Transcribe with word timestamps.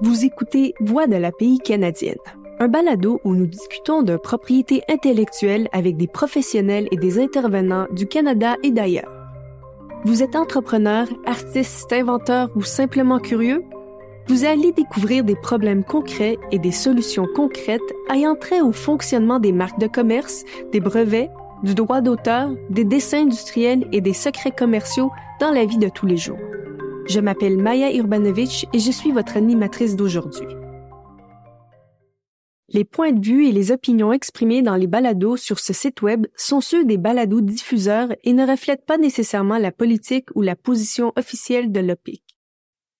Vous 0.00 0.24
écoutez 0.24 0.74
Voix 0.78 1.08
de 1.08 1.16
la 1.16 1.32
pays 1.32 1.58
canadienne, 1.58 2.18
un 2.60 2.68
balado 2.68 3.20
où 3.24 3.34
nous 3.34 3.46
discutons 3.46 4.02
de 4.02 4.16
propriété 4.16 4.82
intellectuelle 4.88 5.68
avec 5.72 5.96
des 5.96 6.06
professionnels 6.06 6.86
et 6.92 6.96
des 6.96 7.18
intervenants 7.18 7.88
du 7.90 8.06
Canada 8.06 8.54
et 8.62 8.70
d'ailleurs. 8.70 9.10
Vous 10.04 10.22
êtes 10.22 10.36
entrepreneur, 10.36 11.08
artiste, 11.26 11.92
inventeur 11.92 12.48
ou 12.54 12.62
simplement 12.62 13.18
curieux? 13.18 13.64
Vous 14.28 14.44
allez 14.44 14.70
découvrir 14.70 15.24
des 15.24 15.34
problèmes 15.34 15.82
concrets 15.82 16.38
et 16.52 16.60
des 16.60 16.70
solutions 16.70 17.26
concrètes 17.34 17.80
ayant 18.12 18.36
trait 18.36 18.60
au 18.60 18.70
fonctionnement 18.70 19.40
des 19.40 19.52
marques 19.52 19.80
de 19.80 19.88
commerce, 19.88 20.44
des 20.70 20.80
brevets, 20.80 21.30
du 21.64 21.74
droit 21.74 22.02
d'auteur, 22.02 22.50
des 22.70 22.84
dessins 22.84 23.22
industriels 23.22 23.88
et 23.90 24.00
des 24.00 24.12
secrets 24.12 24.54
commerciaux 24.56 25.10
dans 25.40 25.50
la 25.50 25.64
vie 25.64 25.78
de 25.78 25.88
tous 25.88 26.06
les 26.06 26.16
jours. 26.16 26.38
Je 27.08 27.20
m'appelle 27.20 27.56
Maya 27.56 27.94
Urbanovic 27.94 28.66
et 28.74 28.78
je 28.78 28.90
suis 28.90 29.12
votre 29.12 29.38
animatrice 29.38 29.96
d'aujourd'hui. 29.96 30.46
Les 32.70 32.84
points 32.84 33.12
de 33.12 33.26
vue 33.26 33.48
et 33.48 33.52
les 33.52 33.72
opinions 33.72 34.12
exprimées 34.12 34.60
dans 34.60 34.76
les 34.76 34.86
balados 34.86 35.38
sur 35.38 35.58
ce 35.58 35.72
site 35.72 36.02
web 36.02 36.26
sont 36.36 36.60
ceux 36.60 36.84
des 36.84 36.98
balados 36.98 37.40
diffuseurs 37.40 38.10
et 38.24 38.34
ne 38.34 38.46
reflètent 38.46 38.84
pas 38.84 38.98
nécessairement 38.98 39.56
la 39.56 39.72
politique 39.72 40.28
ou 40.34 40.42
la 40.42 40.54
position 40.54 41.14
officielle 41.16 41.72
de 41.72 41.80
l'OPIC. 41.80 42.22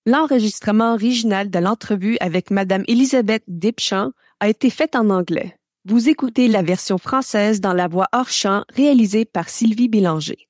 L'enregistrement 0.07 0.95
original 0.95 1.51
de 1.51 1.59
l'entrevue 1.59 2.17
avec 2.19 2.49
Madame 2.49 2.83
Elisabeth 2.87 3.43
Dipchamp 3.47 4.13
a 4.39 4.49
été 4.49 4.71
fait 4.71 4.95
en 4.95 5.11
anglais. 5.11 5.55
Vous 5.85 6.09
écoutez 6.09 6.47
la 6.47 6.63
version 6.63 6.97
française 6.97 7.61
dans 7.61 7.73
la 7.73 7.87
voix 7.87 8.07
hors 8.11 8.29
champ 8.29 8.63
réalisée 8.73 9.25
par 9.25 9.49
Sylvie 9.49 9.87
Bélanger. 9.87 10.48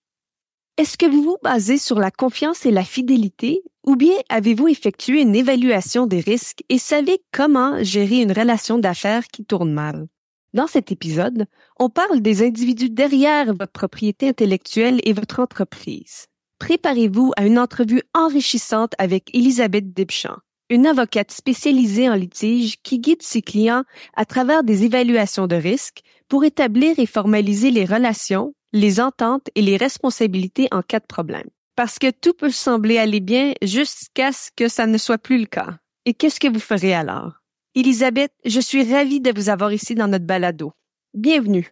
Est-ce 0.80 0.98
que 0.98 1.06
vous 1.06 1.24
vous 1.24 1.38
basez 1.44 1.78
sur 1.78 2.00
la 2.00 2.10
confiance 2.10 2.66
et 2.66 2.72
la 2.72 2.86
fidélité 2.86 3.64
ou 3.86 3.98
bien 3.98 4.14
avez-vous 4.30 4.70
effectué 4.70 5.20
une 5.20 5.36
évaluation 5.36 6.08
des 6.08 6.22
risques 6.22 6.64
et 6.70 6.78
savez 6.78 7.20
comment 7.34 7.84
gérer 7.84 8.22
une 8.22 8.32
relation 8.32 8.78
d'affaires 8.78 9.28
qui 9.28 9.44
tourne 9.44 9.74
mal? 9.74 10.08
Dans 10.54 10.68
cet 10.68 10.90
épisode, 10.94 11.48
on 11.82 11.90
parle 11.90 12.22
des 12.22 12.48
individus 12.48 12.90
derrière 12.90 13.48
votre 13.48 13.74
propriété 13.74 14.30
intellectuelle 14.30 15.02
et 15.04 15.12
votre 15.12 15.42
entreprise. 15.42 16.28
Préparez-vous 16.60 17.34
à 17.36 17.46
une 17.46 17.60
entrevue 17.60 18.04
enrichissante 18.14 18.94
avec 19.00 19.36
Elisabeth 19.36 19.94
Debchamp, 19.94 20.38
une 20.70 20.88
avocate 20.88 21.32
spécialisée 21.32 22.10
en 22.10 22.16
litige 22.16 22.82
qui 22.84 23.00
guide 23.00 23.22
ses 23.22 23.42
clients 23.42 23.84
à 24.16 24.24
travers 24.24 24.64
des 24.64 24.86
évaluations 24.86 25.48
de 25.48 25.58
risques 25.58 26.04
pour 26.30 26.46
établir 26.46 27.00
et 27.00 27.06
formaliser 27.06 27.70
les 27.70 27.84
relations, 27.84 28.54
les 28.74 29.00
ententes 29.00 29.50
et 29.56 29.62
les 29.62 29.78
responsabilités 29.78 30.68
en 30.72 30.82
cas 30.82 31.00
de 31.00 31.06
problème. 31.06 31.48
Parce 31.76 31.98
que 31.98 32.12
tout 32.12 32.34
peut 32.34 32.52
sembler 32.52 32.98
aller 32.98 33.20
bien 33.20 33.54
jusqu'à 33.62 34.32
ce 34.32 34.50
que 34.56 34.68
ça 34.68 34.86
ne 34.86 34.98
soit 34.98 35.18
plus 35.18 35.40
le 35.40 35.46
cas. 35.46 35.78
Et 36.06 36.14
qu'est-ce 36.14 36.40
que 36.40 36.48
vous 36.48 36.60
ferez 36.60 36.94
alors? 36.94 37.34
Elisabeth, 37.76 38.34
je 38.46 38.60
suis 38.60 38.92
ravie 38.92 39.22
de 39.22 39.32
vous 39.34 39.50
avoir 39.50 39.72
ici 39.72 39.96
dans 39.96 40.08
notre 40.08 40.26
balado. 40.26 40.74
Bienvenue. 41.14 41.72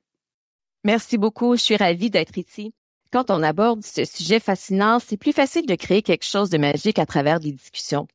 Merci 0.83 1.17
beaucoup, 1.17 1.55
je 1.55 1.61
suis 1.61 1.75
ravie 1.75 2.09
d'être 2.09 2.37
ici. 2.37 2.73
Quand 3.11 3.31
on 3.31 3.43
aborde 3.43 3.83
ce 3.83 4.05
sujet 4.05 4.39
fascinant, 4.39 4.99
c'est 4.99 5.17
plus 5.17 5.33
facile 5.33 5.65
de 5.65 5.75
créer 5.75 6.01
quelque 6.01 6.25
chose 6.25 6.49
de 6.49 6.57
magique 6.57 6.99
à 6.99 7.05
travers 7.05 7.39
des 7.39 7.51
discussions. 7.51 8.07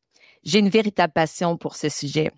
J'ai 0.44 0.58
une 0.58 0.68
véritable 0.68 1.12
passion 1.12 1.56
pour 1.56 1.76
ce 1.76 1.88
sujet. 1.88 2.30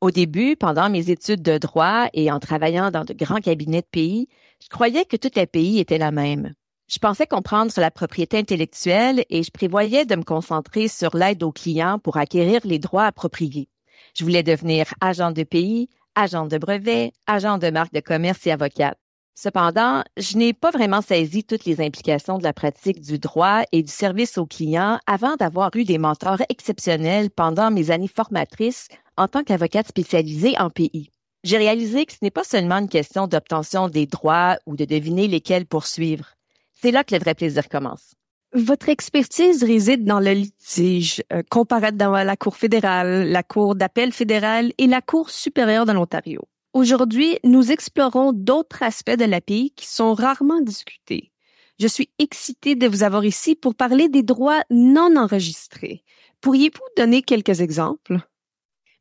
Au 0.00 0.10
début, 0.10 0.56
pendant 0.56 0.90
mes 0.90 1.10
études 1.10 1.42
de 1.42 1.56
droit 1.56 2.08
et 2.12 2.30
en 2.30 2.38
travaillant 2.40 2.90
dans 2.90 3.04
de 3.04 3.14
grands 3.14 3.40
cabinets 3.40 3.80
de 3.80 3.86
pays, 3.86 4.28
je 4.64 4.70
croyais 4.70 5.04
que 5.04 5.18
tous 5.18 5.36
les 5.36 5.46
pays 5.46 5.78
étaient 5.78 5.98
la 5.98 6.10
même. 6.10 6.54
Je 6.88 6.98
pensais 6.98 7.26
comprendre 7.26 7.70
sur 7.70 7.82
la 7.82 7.90
propriété 7.90 8.38
intellectuelle 8.38 9.22
et 9.28 9.42
je 9.42 9.50
prévoyais 9.50 10.06
de 10.06 10.16
me 10.16 10.22
concentrer 10.22 10.88
sur 10.88 11.14
l'aide 11.14 11.42
aux 11.42 11.52
clients 11.52 11.98
pour 11.98 12.16
acquérir 12.16 12.62
les 12.64 12.78
droits 12.78 13.04
appropriés. 13.04 13.68
Je 14.16 14.24
voulais 14.24 14.42
devenir 14.42 14.86
agent 15.02 15.32
de 15.32 15.42
pays, 15.42 15.90
agent 16.14 16.46
de 16.46 16.56
brevet, 16.56 17.12
agent 17.26 17.58
de 17.58 17.68
marque 17.68 17.92
de 17.92 18.00
commerce 18.00 18.46
et 18.46 18.52
avocate. 18.52 18.96
Cependant, 19.34 20.02
je 20.16 20.38
n'ai 20.38 20.54
pas 20.54 20.70
vraiment 20.70 21.02
saisi 21.02 21.44
toutes 21.44 21.66
les 21.66 21.82
implications 21.82 22.38
de 22.38 22.44
la 22.44 22.54
pratique 22.54 23.02
du 23.02 23.18
droit 23.18 23.64
et 23.70 23.82
du 23.82 23.92
service 23.92 24.38
aux 24.38 24.46
clients 24.46 24.98
avant 25.06 25.36
d'avoir 25.36 25.72
eu 25.74 25.84
des 25.84 25.98
mentors 25.98 26.40
exceptionnels 26.48 27.28
pendant 27.28 27.70
mes 27.70 27.90
années 27.90 28.08
formatrices 28.08 28.88
en 29.18 29.28
tant 29.28 29.44
qu'avocate 29.44 29.88
spécialisée 29.88 30.58
en 30.58 30.70
pays. 30.70 31.10
J'ai 31.44 31.58
réalisé 31.58 32.06
que 32.06 32.14
ce 32.14 32.18
n'est 32.22 32.30
pas 32.30 32.42
seulement 32.42 32.78
une 32.78 32.88
question 32.88 33.26
d'obtention 33.26 33.88
des 33.88 34.06
droits 34.06 34.56
ou 34.64 34.76
de 34.76 34.86
deviner 34.86 35.28
lesquels 35.28 35.66
poursuivre. 35.66 36.24
C'est 36.72 36.90
là 36.90 37.04
que 37.04 37.14
le 37.14 37.20
vrai 37.20 37.34
plaisir 37.34 37.68
commence. 37.68 38.14
Votre 38.54 38.88
expertise 38.88 39.62
réside 39.62 40.04
dans 40.04 40.20
le 40.20 40.32
litige, 40.32 41.22
euh, 41.34 41.42
comparé 41.50 41.92
dans 41.92 42.12
la 42.12 42.36
Cour 42.36 42.56
fédérale, 42.56 43.28
la 43.30 43.42
Cour 43.42 43.74
d'appel 43.74 44.12
fédérale 44.12 44.72
et 44.78 44.86
la 44.86 45.02
Cour 45.02 45.28
supérieure 45.28 45.84
de 45.84 45.92
l'Ontario. 45.92 46.40
Aujourd'hui, 46.72 47.38
nous 47.44 47.70
explorons 47.70 48.32
d'autres 48.32 48.82
aspects 48.82 49.10
de 49.10 49.26
l'API 49.26 49.72
qui 49.76 49.86
sont 49.86 50.14
rarement 50.14 50.62
discutés. 50.62 51.30
Je 51.78 51.88
suis 51.88 52.08
excitée 52.18 52.74
de 52.74 52.88
vous 52.88 53.02
avoir 53.02 53.24
ici 53.24 53.54
pour 53.54 53.74
parler 53.74 54.08
des 54.08 54.22
droits 54.22 54.62
non 54.70 55.14
enregistrés. 55.16 56.04
Pourriez-vous 56.40 56.80
donner 56.96 57.20
quelques 57.20 57.60
exemples? 57.60 58.18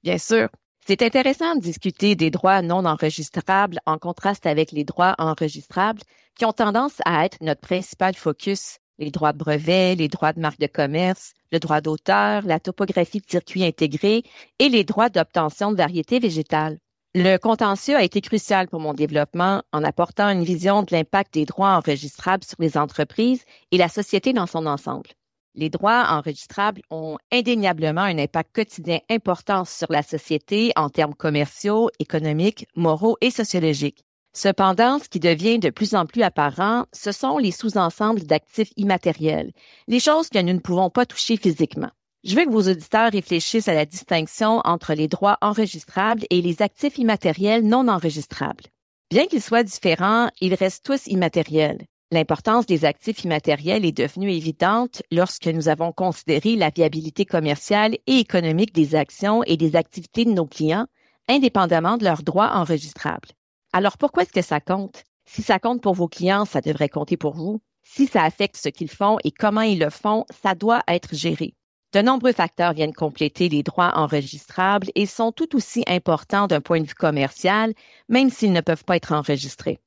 Bien 0.03 0.17
sûr. 0.17 0.49
C'est 0.85 1.01
intéressant 1.01 1.55
de 1.55 1.61
discuter 1.61 2.15
des 2.15 2.29
droits 2.29 2.61
non 2.61 2.85
enregistrables 2.85 3.79
en 3.85 3.97
contraste 3.97 4.45
avec 4.45 4.73
les 4.73 4.83
droits 4.83 5.15
enregistrables 5.17 6.01
qui 6.37 6.43
ont 6.43 6.51
tendance 6.51 6.95
à 7.05 7.23
être 7.23 7.37
notre 7.39 7.61
principal 7.61 8.15
focus. 8.15 8.79
Les 8.99 9.09
droits 9.09 9.31
de 9.31 9.37
brevet, 9.37 9.95
les 9.95 10.09
droits 10.09 10.33
de 10.33 10.41
marque 10.41 10.59
de 10.59 10.67
commerce, 10.67 11.35
le 11.53 11.59
droit 11.59 11.79
d'auteur, 11.79 12.41
la 12.45 12.59
topographie 12.59 13.21
de 13.21 13.29
circuit 13.29 13.63
intégré 13.63 14.23
et 14.59 14.67
les 14.67 14.83
droits 14.83 15.07
d'obtention 15.07 15.71
de 15.71 15.77
variétés 15.77 16.19
végétales. 16.19 16.79
Le 17.15 17.37
contentieux 17.37 17.95
a 17.95 18.03
été 18.03 18.19
crucial 18.19 18.67
pour 18.67 18.81
mon 18.81 18.93
développement 18.93 19.63
en 19.71 19.85
apportant 19.85 20.29
une 20.29 20.43
vision 20.43 20.83
de 20.83 20.93
l'impact 20.93 21.33
des 21.33 21.45
droits 21.45 21.77
enregistrables 21.77 22.43
sur 22.43 22.57
les 22.59 22.77
entreprises 22.77 23.45
et 23.71 23.77
la 23.77 23.87
société 23.87 24.33
dans 24.33 24.47
son 24.47 24.65
ensemble. 24.65 25.11
Les 25.55 25.69
droits 25.69 26.07
enregistrables 26.09 26.81
ont 26.89 27.17
indéniablement 27.31 28.01
un 28.01 28.17
impact 28.17 28.55
quotidien 28.55 28.99
important 29.09 29.65
sur 29.65 29.91
la 29.91 30.01
société 30.01 30.71
en 30.75 30.89
termes 30.89 31.13
commerciaux, 31.13 31.91
économiques, 31.99 32.65
moraux 32.75 33.17
et 33.21 33.29
sociologiques. 33.29 34.03
Cependant, 34.35 34.97
ce 34.97 35.09
qui 35.09 35.19
devient 35.19 35.59
de 35.59 35.69
plus 35.69 35.93
en 35.93 36.07
plus 36.07 36.23
apparent, 36.23 36.87
ce 36.91 37.11
sont 37.11 37.37
les 37.37 37.51
sous-ensembles 37.51 38.23
d'actifs 38.23 38.71
immatériels, 38.77 39.51
les 39.87 39.99
choses 39.99 40.29
que 40.29 40.39
nous 40.39 40.53
ne 40.53 40.59
pouvons 40.59 40.89
pas 40.89 41.05
toucher 41.05 41.37
physiquement. 41.37 41.91
Je 42.23 42.35
veux 42.35 42.45
que 42.45 42.49
vos 42.49 42.67
auditeurs 42.69 43.11
réfléchissent 43.11 43.67
à 43.67 43.75
la 43.75 43.85
distinction 43.85 44.59
entre 44.63 44.93
les 44.95 45.07
droits 45.07 45.37
enregistrables 45.41 46.25
et 46.31 46.41
les 46.41 46.63
actifs 46.63 46.97
immatériels 46.97 47.67
non 47.67 47.87
enregistrables. 47.87 48.63
Bien 49.11 49.27
qu'ils 49.27 49.41
soient 49.41 49.61
différents, 49.61 50.29
ils 50.41 50.55
restent 50.55 50.85
tous 50.85 51.05
immatériels. 51.05 51.85
L'importance 52.13 52.67
des 52.67 52.85
actifs 52.85 53.23
immatériels 53.23 53.85
est 53.85 53.97
devenue 53.97 54.31
évidente 54.31 55.01
lorsque 55.11 55.47
nous 55.47 55.67
avons 55.67 55.91
considéré 55.91 56.55
la 56.55 56.69
viabilité 56.69 57.25
commerciale 57.25 57.95
et 58.05 58.19
économique 58.19 58.71
des 58.71 58.93
actions 58.93 59.41
et 59.45 59.57
des 59.57 59.75
activités 59.75 60.23
de 60.23 60.29
nos 60.29 60.45
clients, 60.45 60.85
indépendamment 61.27 61.97
de 61.97 62.03
leurs 62.03 62.21
droits 62.21 62.51
enregistrables. 62.53 63.29
Alors 63.73 63.97
pourquoi 63.97 64.21
est-ce 64.21 64.31
que 64.31 64.43
ça 64.43 64.59
compte? 64.59 65.05
Si 65.25 65.41
ça 65.41 65.57
compte 65.57 65.81
pour 65.81 65.95
vos 65.95 66.07
clients, 66.07 66.45
ça 66.45 66.61
devrait 66.61 66.87
compter 66.87 67.17
pour 67.17 67.33
vous. 67.33 67.61
Si 67.81 68.05
ça 68.05 68.21
affecte 68.21 68.57
ce 68.57 68.69
qu'ils 68.69 68.91
font 68.91 69.17
et 69.23 69.31
comment 69.31 69.61
ils 69.61 69.79
le 69.79 69.89
font, 69.89 70.25
ça 70.43 70.53
doit 70.53 70.83
être 70.87 71.15
géré. 71.15 71.55
De 71.93 72.03
nombreux 72.03 72.33
facteurs 72.33 72.73
viennent 72.73 72.93
compléter 72.93 73.49
les 73.49 73.63
droits 73.63 73.93
enregistrables 73.95 74.89
et 74.93 75.07
sont 75.07 75.31
tout 75.31 75.55
aussi 75.55 75.83
importants 75.87 76.45
d'un 76.45 76.61
point 76.61 76.79
de 76.79 76.85
vue 76.85 76.93
commercial, 76.93 77.73
même 78.07 78.29
s'ils 78.29 78.53
ne 78.53 78.61
peuvent 78.61 78.85
pas 78.85 78.97
être 78.97 79.13
enregistrés. 79.13 79.79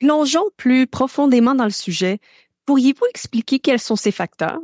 Plongeons 0.00 0.50
plus 0.56 0.88
profondément 0.88 1.54
dans 1.54 1.64
le 1.64 1.70
sujet. 1.70 2.18
Pourriez-vous 2.66 3.06
expliquer 3.10 3.60
quels 3.60 3.78
sont 3.78 3.94
ces 3.94 4.10
facteurs? 4.10 4.58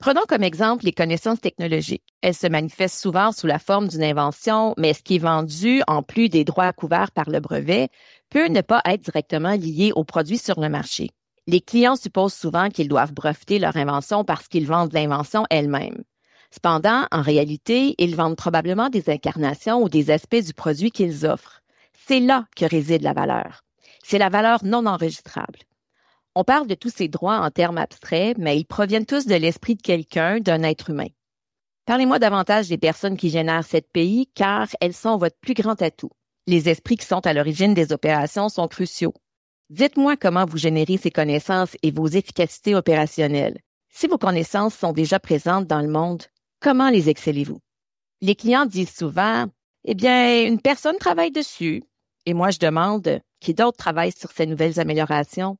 Prenons 0.00 0.24
comme 0.28 0.42
exemple 0.42 0.84
les 0.84 0.92
connaissances 0.92 1.40
technologiques. 1.40 2.02
Elles 2.22 2.34
se 2.34 2.48
manifestent 2.48 3.00
souvent 3.00 3.30
sous 3.30 3.46
la 3.46 3.60
forme 3.60 3.86
d'une 3.86 4.02
invention, 4.02 4.74
mais 4.76 4.94
ce 4.94 5.02
qui 5.02 5.16
est 5.16 5.20
vendu, 5.20 5.82
en 5.86 6.02
plus 6.02 6.28
des 6.28 6.44
droits 6.44 6.72
couverts 6.72 7.12
par 7.12 7.30
le 7.30 7.38
brevet, 7.38 7.88
peut 8.30 8.48
ne 8.48 8.60
pas 8.60 8.82
être 8.84 9.02
directement 9.02 9.52
lié 9.52 9.92
aux 9.94 10.04
produits 10.04 10.38
sur 10.38 10.60
le 10.60 10.68
marché. 10.68 11.10
Les 11.46 11.60
clients 11.60 11.96
supposent 11.96 12.34
souvent 12.34 12.68
qu'ils 12.68 12.88
doivent 12.88 13.14
breveter 13.14 13.60
leur 13.60 13.76
invention 13.76 14.24
parce 14.24 14.48
qu'ils 14.48 14.66
vendent 14.66 14.92
l'invention 14.92 15.44
elle-même. 15.50 16.02
Cependant, 16.50 17.06
en 17.12 17.22
réalité, 17.22 17.94
ils 17.98 18.16
vendent 18.16 18.36
probablement 18.36 18.88
des 18.88 19.08
incarnations 19.08 19.82
ou 19.82 19.88
des 19.88 20.10
aspects 20.10 20.44
du 20.44 20.52
produit 20.52 20.90
qu'ils 20.90 21.26
offrent. 21.26 21.62
C'est 22.08 22.20
là 22.20 22.46
que 22.56 22.64
réside 22.64 23.02
la 23.02 23.12
valeur 23.12 23.62
c'est 24.08 24.18
la 24.18 24.30
valeur 24.30 24.64
non 24.64 24.86
enregistrable. 24.86 25.58
On 26.34 26.42
parle 26.42 26.66
de 26.66 26.74
tous 26.74 26.88
ces 26.88 27.08
droits 27.08 27.40
en 27.40 27.50
termes 27.50 27.76
abstraits, 27.76 28.38
mais 28.38 28.58
ils 28.58 28.64
proviennent 28.64 29.04
tous 29.04 29.26
de 29.26 29.34
l'esprit 29.34 29.74
de 29.74 29.82
quelqu'un, 29.82 30.40
d'un 30.40 30.62
être 30.62 30.88
humain. 30.88 31.08
Parlez-moi 31.84 32.18
davantage 32.18 32.68
des 32.68 32.78
personnes 32.78 33.18
qui 33.18 33.28
génèrent 33.28 33.66
cette 33.66 33.92
pays, 33.92 34.26
car 34.34 34.68
elles 34.80 34.94
sont 34.94 35.18
votre 35.18 35.36
plus 35.40 35.52
grand 35.52 35.82
atout. 35.82 36.10
Les 36.46 36.70
esprits 36.70 36.96
qui 36.96 37.04
sont 37.04 37.26
à 37.26 37.34
l'origine 37.34 37.74
des 37.74 37.92
opérations 37.92 38.48
sont 38.48 38.66
cruciaux. 38.66 39.12
Dites-moi 39.68 40.16
comment 40.16 40.46
vous 40.46 40.56
générez 40.56 40.96
ces 40.96 41.10
connaissances 41.10 41.76
et 41.82 41.90
vos 41.90 42.06
efficacités 42.06 42.74
opérationnelles. 42.74 43.58
Si 43.90 44.06
vos 44.06 44.16
connaissances 44.16 44.74
sont 44.74 44.92
déjà 44.92 45.20
présentes 45.20 45.66
dans 45.66 45.82
le 45.82 45.88
monde, 45.88 46.22
comment 46.60 46.88
les 46.88 47.10
excellez-vous? 47.10 47.60
Les 48.22 48.36
clients 48.36 48.64
disent 48.64 48.96
souvent, 48.96 49.48
eh 49.84 49.94
bien, 49.94 50.46
une 50.46 50.62
personne 50.62 50.96
travaille 50.96 51.30
dessus. 51.30 51.82
Et 52.24 52.32
moi, 52.32 52.50
je 52.50 52.58
demande, 52.58 53.20
qui 53.40 53.54
d'autre 53.54 53.76
travaille 53.76 54.12
sur 54.12 54.30
ces 54.32 54.46
nouvelles 54.46 54.80
améliorations? 54.80 55.56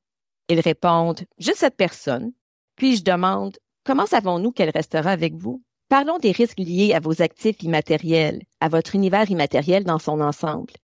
Ils 0.48 0.60
répondent, 0.60 1.20
juste 1.38 1.58
cette 1.58 1.76
personne. 1.76 2.32
Puis 2.76 2.96
je 2.96 3.04
demande, 3.04 3.58
comment 3.84 4.06
savons-nous 4.06 4.52
qu'elle 4.52 4.70
restera 4.70 5.10
avec 5.10 5.34
vous? 5.34 5.62
Parlons 5.88 6.18
des 6.18 6.32
risques 6.32 6.58
liés 6.58 6.92
à 6.94 7.00
vos 7.00 7.22
actifs 7.22 7.62
immatériels, 7.62 8.42
à 8.60 8.68
votre 8.68 8.94
univers 8.94 9.30
immatériel 9.30 9.84
dans 9.84 9.98
son 9.98 10.20
ensemble. 10.20 10.74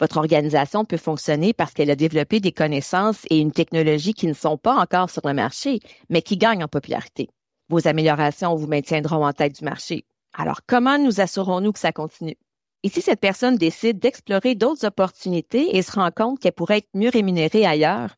Votre 0.00 0.18
organisation 0.18 0.84
peut 0.84 0.96
fonctionner 0.96 1.52
parce 1.52 1.72
qu'elle 1.72 1.90
a 1.90 1.96
développé 1.96 2.40
des 2.40 2.52
connaissances 2.52 3.24
et 3.30 3.38
une 3.38 3.52
technologie 3.52 4.14
qui 4.14 4.26
ne 4.26 4.32
sont 4.32 4.56
pas 4.56 4.76
encore 4.76 5.10
sur 5.10 5.26
le 5.26 5.34
marché, 5.34 5.80
mais 6.08 6.22
qui 6.22 6.36
gagnent 6.36 6.64
en 6.64 6.68
popularité. 6.68 7.28
Vos 7.68 7.86
améliorations 7.86 8.54
vous 8.54 8.66
maintiendront 8.66 9.26
en 9.26 9.32
tête 9.32 9.56
du 9.58 9.64
marché. 9.64 10.04
Alors, 10.36 10.60
comment 10.66 10.98
nous 10.98 11.20
assurons-nous 11.20 11.72
que 11.72 11.80
ça 11.80 11.92
continue? 11.92 12.36
Et 12.84 12.88
si 12.88 13.00
cette 13.02 13.20
personne 13.20 13.56
décide 13.56 13.98
d'explorer 13.98 14.54
d'autres 14.54 14.86
opportunités 14.86 15.76
et 15.76 15.82
se 15.82 15.92
rend 15.92 16.10
compte 16.10 16.38
qu'elle 16.38 16.52
pourrait 16.52 16.78
être 16.78 16.88
mieux 16.94 17.08
rémunérée 17.08 17.66
ailleurs, 17.66 18.14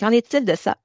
qu'en 0.00 0.10
est-il 0.10 0.44
de 0.44 0.54
ça? 0.54 0.78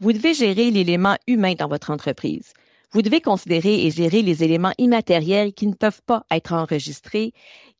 Vous 0.00 0.12
devez 0.12 0.32
gérer 0.32 0.70
l'élément 0.70 1.16
humain 1.26 1.54
dans 1.54 1.68
votre 1.68 1.90
entreprise. 1.90 2.54
Vous 2.92 3.02
devez 3.02 3.20
considérer 3.20 3.86
et 3.86 3.90
gérer 3.90 4.22
les 4.22 4.42
éléments 4.42 4.72
immatériels 4.78 5.52
qui 5.52 5.66
ne 5.66 5.74
peuvent 5.74 6.00
pas 6.06 6.24
être 6.30 6.54
enregistrés, 6.54 7.32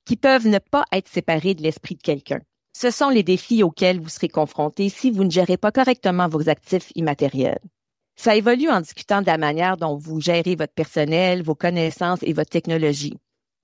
qui 0.04 0.16
peuvent 0.16 0.46
ne 0.46 0.58
pas 0.58 0.84
être 0.92 1.08
séparés 1.08 1.54
de 1.54 1.62
l'esprit 1.62 1.96
de 1.96 2.02
quelqu'un. 2.02 2.40
Ce 2.72 2.90
sont 2.90 3.08
les 3.08 3.22
défis 3.22 3.62
auxquels 3.62 3.98
vous 3.98 4.08
serez 4.08 4.28
confrontés 4.28 4.90
si 4.90 5.10
vous 5.10 5.24
ne 5.24 5.30
gérez 5.30 5.56
pas 5.56 5.72
correctement 5.72 6.28
vos 6.28 6.48
actifs 6.48 6.92
immatériels. 6.94 7.58
Ça 8.16 8.36
évolue 8.36 8.68
en 8.68 8.82
discutant 8.82 9.22
de 9.22 9.26
la 9.26 9.38
manière 9.38 9.78
dont 9.78 9.96
vous 9.96 10.20
gérez 10.20 10.54
votre 10.54 10.74
personnel, 10.74 11.42
vos 11.42 11.54
connaissances 11.54 12.22
et 12.22 12.34
votre 12.34 12.50
technologie. 12.50 13.16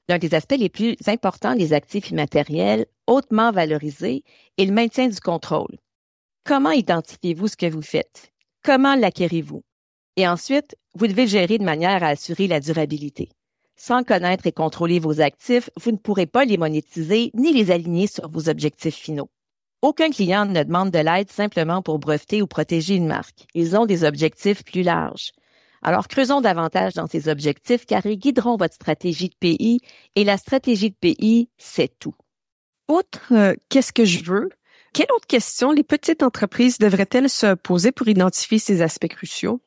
L'un 0.08 0.18
des 0.18 0.34
aspects 0.34 0.56
les 0.56 0.68
plus 0.68 0.96
importants 1.06 1.56
des 1.56 1.72
actifs 1.72 2.10
immatériels, 2.10 2.86
hautement 3.06 3.50
valorisés, 3.50 4.22
est 4.56 4.64
le 4.64 4.72
maintien 4.72 5.08
du 5.08 5.18
contrôle. 5.18 5.78
Comment 6.44 6.70
identifiez-vous 6.70 7.48
ce 7.48 7.56
que 7.56 7.66
vous 7.66 7.82
faites? 7.82 8.30
Comment 8.62 8.94
l'acquérez-vous? 8.94 9.64
Et 10.16 10.28
ensuite, 10.28 10.76
vous 10.94 11.08
devez 11.08 11.26
gérer 11.26 11.58
de 11.58 11.64
manière 11.64 12.04
à 12.04 12.08
assurer 12.08 12.46
la 12.46 12.60
durabilité. 12.60 13.30
Sans 13.74 14.04
connaître 14.04 14.46
et 14.46 14.52
contrôler 14.52 15.00
vos 15.00 15.20
actifs, 15.20 15.70
vous 15.76 15.90
ne 15.90 15.96
pourrez 15.96 16.26
pas 16.26 16.44
les 16.44 16.56
monétiser 16.56 17.30
ni 17.34 17.52
les 17.52 17.70
aligner 17.72 18.06
sur 18.06 18.30
vos 18.30 18.48
objectifs 18.48 18.94
finaux. 18.94 19.28
Aucun 19.82 20.10
client 20.10 20.46
ne 20.46 20.62
demande 20.62 20.90
de 20.90 21.00
l'aide 21.00 21.30
simplement 21.30 21.82
pour 21.82 21.98
breveter 21.98 22.40
ou 22.42 22.46
protéger 22.46 22.94
une 22.94 23.06
marque. 23.06 23.46
Ils 23.54 23.76
ont 23.76 23.86
des 23.86 24.04
objectifs 24.04 24.64
plus 24.64 24.82
larges. 24.82 25.32
Alors 25.82 26.08
creusons 26.08 26.40
davantage 26.40 26.94
dans 26.94 27.06
ces 27.06 27.28
objectifs 27.28 27.86
car 27.86 28.04
ils 28.06 28.18
guideront 28.18 28.56
votre 28.56 28.74
stratégie 28.74 29.28
de 29.28 29.36
pays 29.38 29.80
et 30.14 30.24
la 30.24 30.36
stratégie 30.36 30.90
de 30.90 30.96
pays, 30.96 31.48
c'est 31.58 31.98
tout. 31.98 32.14
Outre 32.88 33.32
euh, 33.32 33.54
qu'est-ce 33.68 33.92
que 33.92 34.04
je 34.04 34.24
veux, 34.24 34.48
quelle 34.92 35.12
autre 35.14 35.26
question 35.26 35.72
les 35.72 35.82
petites 35.82 36.22
entreprises 36.22 36.78
devraient-elles 36.78 37.28
se 37.28 37.54
poser 37.54 37.92
pour 37.92 38.08
identifier 38.08 38.58
ces 38.58 38.80
aspects 38.80 39.08
cruciaux? 39.08 39.60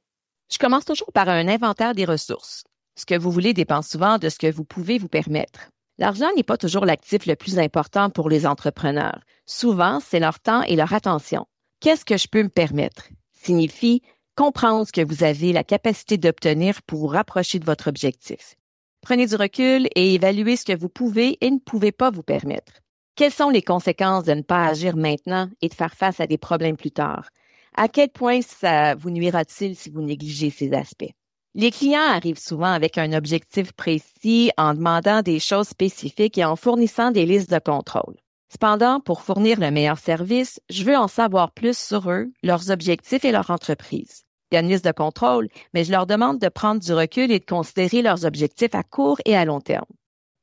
Je 0.52 0.58
commence 0.58 0.86
toujours 0.86 1.12
par 1.12 1.30
un 1.30 1.48
inventaire 1.48 1.94
des 1.94 2.06
ressources. 2.06 2.64
Ce 2.96 3.06
que 3.06 3.18
vous 3.18 3.30
voulez 3.30 3.54
dépend 3.54 3.82
souvent 3.82 4.18
de 4.18 4.30
ce 4.30 4.40
que 4.40 4.52
vous 4.52 4.64
pouvez 4.64 4.98
vous 4.98 5.08
permettre. 5.08 5.70
L'argent 6.00 6.30
n'est 6.36 6.44
pas 6.44 6.58
toujours 6.58 6.86
l'actif 6.86 7.26
le 7.26 7.36
plus 7.36 7.60
important 7.60 8.10
pour 8.10 8.30
les 8.30 8.48
entrepreneurs. 8.48 9.20
Souvent, 9.46 10.00
c'est 10.00 10.20
leur 10.20 10.40
temps 10.40 10.64
et 10.64 10.76
leur 10.76 10.94
attention. 10.94 11.46
Qu'est-ce 11.82 12.06
que 12.06 12.18
je 12.18 12.28
peux 12.28 12.42
me 12.42 12.50
permettre? 12.50 13.10
Signifie 13.34 14.02
comprendre 14.40 14.88
ce 14.88 14.94
que 14.94 15.06
vous 15.06 15.26
avez 15.26 15.52
la 15.52 15.66
capacité 15.66 16.18
d'obtenir 16.18 16.82
pour 16.84 17.00
vous 17.00 17.08
rapprocher 17.08 17.60
de 17.60 17.66
votre 17.66 17.90
objectif. 17.90 18.56
Prenez 19.02 19.28
du 19.28 19.36
recul 19.36 19.90
et 19.98 20.14
évaluez 20.14 20.56
ce 20.56 20.64
que 20.64 20.78
vous 20.78 20.88
pouvez 20.88 21.38
et 21.42 21.52
ne 21.52 21.60
pouvez 21.60 21.92
pas 21.92 22.10
vous 22.10 22.24
permettre. 22.24 22.72
Quelles 23.18 23.34
sont 23.34 23.50
les 23.50 23.62
conséquences 23.62 24.24
de 24.24 24.34
ne 24.34 24.42
pas 24.42 24.68
agir 24.68 24.96
maintenant 24.96 25.50
et 25.62 25.68
de 25.68 25.74
faire 25.74 25.94
face 25.94 26.22
à 26.22 26.26
des 26.26 26.38
problèmes 26.38 26.78
plus 26.78 26.92
tard? 26.92 27.28
À 27.76 27.90
quel 27.90 28.08
point 28.08 28.40
ça 28.42 28.96
vous 28.96 29.10
nuira-t-il 29.10 29.76
si 29.76 29.90
vous 29.90 30.02
négligez 30.02 30.52
ces 30.52 30.72
aspects? 30.72 31.12
Les 31.54 31.72
clients 31.72 32.00
arrivent 32.00 32.40
souvent 32.40 32.72
avec 32.72 32.98
un 32.98 33.12
objectif 33.12 33.74
précis 33.74 34.52
en 34.56 34.74
demandant 34.74 35.22
des 35.22 35.42
choses 35.42 35.68
spécifiques 35.68 36.38
et 36.38 36.46
en 36.46 36.56
fournissant 36.56 37.12
des 37.12 37.26
listes 37.26 37.52
de 37.52 37.60
contrôle. 37.60 38.16
Cependant, 38.50 39.02
pour 39.02 39.22
fournir 39.22 39.60
le 39.60 39.70
meilleur 39.70 39.98
service, 39.98 40.62
je 40.70 40.86
veux 40.86 40.96
en 40.96 41.10
savoir 41.10 41.52
plus 41.52 41.78
sur 41.78 42.10
eux, 42.10 42.32
leurs 42.42 42.72
objectifs 42.72 43.26
et 43.26 43.34
leur 43.34 43.52
entreprise. 43.52 44.24
Liste 44.52 44.86
de 44.86 44.92
contrôle, 44.92 45.48
mais 45.74 45.84
je 45.84 45.92
leur 45.92 46.08
demande 46.08 46.40
de 46.40 46.50
prendre 46.50 46.82
du 46.82 46.94
recul 46.94 47.32
et 47.32 47.40
de 47.40 47.46
considérer 47.46 48.02
leurs 48.02 48.26
objectifs 48.26 48.74
à 48.74 48.84
court 48.84 49.20
et 49.26 49.36
à 49.36 49.46
long 49.46 49.62
terme. 49.62 49.86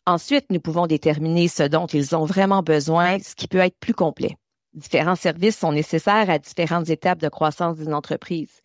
Ensuite, 0.07 0.47
nous 0.51 0.61
pouvons 0.61 0.87
déterminer 0.87 1.49
ce 1.49 1.65
dont 1.65 1.87
ils 1.87 2.15
ont 2.15 2.25
vraiment 2.25 2.63
besoin, 2.63 3.19
ce 3.19 3.35
qui 3.35 3.49
peut 3.49 3.59
être 3.59 3.79
plus 3.81 3.95
complet. 3.95 4.37
Différents 4.75 5.17
services 5.17 5.59
sont 5.59 5.73
nécessaires 5.73 6.31
à 6.31 6.39
différentes 6.39 6.89
étapes 6.89 7.21
de 7.21 7.29
croissance 7.29 7.79
d'une 7.79 7.95
entreprise. 7.95 8.61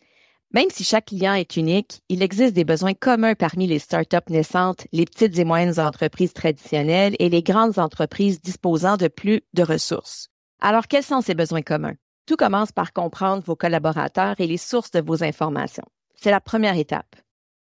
Même 0.54 0.68
si 0.70 0.84
chaque 0.84 1.06
client 1.06 1.34
est 1.34 1.56
unique, 1.56 2.02
il 2.08 2.22
existe 2.22 2.54
des 2.54 2.64
besoins 2.64 2.94
communs 2.94 3.34
parmi 3.34 3.66
les 3.66 3.78
startups 3.78 4.30
naissantes, 4.30 4.86
les 4.92 5.06
petites 5.06 5.38
et 5.38 5.44
moyennes 5.44 5.80
entreprises 5.80 6.34
traditionnelles 6.34 7.16
et 7.18 7.30
les 7.30 7.42
grandes 7.42 7.78
entreprises 7.78 8.40
disposant 8.40 8.96
de 8.96 9.08
plus 9.08 9.40
de 9.54 9.62
ressources. 9.62 10.28
Alors, 10.60 10.86
quels 10.86 11.02
sont 11.02 11.22
ces 11.22 11.34
besoins 11.34 11.62
communs? 11.62 11.96
Tout 12.26 12.36
commence 12.36 12.70
par 12.70 12.92
comprendre 12.92 13.42
vos 13.44 13.56
collaborateurs 13.56 14.36
et 14.38 14.46
les 14.46 14.56
sources 14.56 14.92
de 14.92 15.00
vos 15.00 15.24
informations. 15.24 15.84
C'est 16.14 16.30
la 16.30 16.40
première 16.40 16.76
étape. 16.76 17.16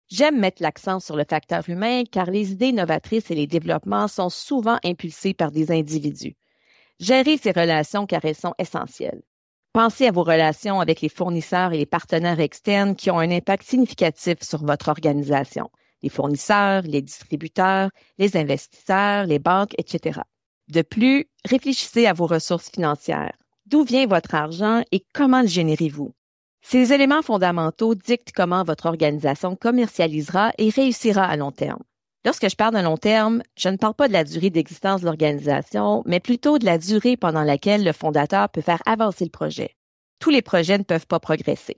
J'aime 0.09 0.39
mettre 0.39 0.61
l'accent 0.61 0.99
sur 0.99 1.15
le 1.15 1.23
facteur 1.27 1.69
humain 1.69 2.03
car 2.03 2.29
les 2.29 2.51
idées 2.51 2.73
novatrices 2.73 3.31
et 3.31 3.35
les 3.35 3.47
développements 3.47 4.09
sont 4.09 4.29
souvent 4.29 4.77
impulsés 4.83 5.33
par 5.33 5.51
des 5.51 5.71
individus. 5.71 6.35
Gérez 6.99 7.37
ces 7.37 7.51
relations 7.51 8.05
car 8.05 8.25
elles 8.25 8.35
sont 8.35 8.53
essentielles. 8.59 9.21
Pensez 9.71 10.07
à 10.07 10.11
vos 10.11 10.23
relations 10.23 10.81
avec 10.81 10.99
les 10.99 11.07
fournisseurs 11.07 11.71
et 11.71 11.77
les 11.77 11.85
partenaires 11.85 12.41
externes 12.41 12.97
qui 12.97 13.09
ont 13.09 13.19
un 13.19 13.31
impact 13.31 13.63
significatif 13.63 14.41
sur 14.41 14.65
votre 14.65 14.89
organisation. 14.89 15.71
Les 16.03 16.09
fournisseurs, 16.09 16.81
les 16.81 17.01
distributeurs, 17.01 17.89
les 18.17 18.35
investisseurs, 18.35 19.25
les 19.27 19.39
banques, 19.39 19.73
etc. 19.77 20.19
De 20.67 20.81
plus, 20.81 21.29
réfléchissez 21.45 22.05
à 22.05 22.11
vos 22.11 22.25
ressources 22.25 22.69
financières. 22.69 23.31
D'où 23.67 23.83
vient 23.83 24.07
votre 24.07 24.33
argent 24.35 24.81
et 24.91 25.05
comment 25.13 25.41
le 25.41 25.47
générez-vous? 25.47 26.13
Ces 26.61 26.93
éléments 26.93 27.21
fondamentaux 27.21 27.95
dictent 27.95 28.31
comment 28.33 28.63
votre 28.63 28.87
organisation 28.87 29.55
commercialisera 29.55 30.51
et 30.57 30.69
réussira 30.69 31.23
à 31.23 31.37
long 31.37 31.51
terme. 31.51 31.81
Lorsque 32.25 32.49
je 32.49 32.55
parle 32.55 32.75
de 32.75 32.81
long 32.81 32.97
terme, 32.97 33.41
je 33.57 33.69
ne 33.69 33.77
parle 33.77 33.95
pas 33.95 34.07
de 34.07 34.13
la 34.13 34.23
durée 34.23 34.49
d'existence 34.49 35.01
de 35.01 35.05
l'organisation, 35.05 36.03
mais 36.05 36.19
plutôt 36.19 36.59
de 36.59 36.65
la 36.65 36.77
durée 36.77 37.17
pendant 37.17 37.43
laquelle 37.43 37.83
le 37.83 37.93
fondateur 37.93 38.49
peut 38.49 38.61
faire 38.61 38.81
avancer 38.85 39.25
le 39.25 39.31
projet. 39.31 39.75
Tous 40.19 40.29
les 40.29 40.43
projets 40.43 40.77
ne 40.77 40.83
peuvent 40.83 41.07
pas 41.07 41.19
progresser. 41.19 41.77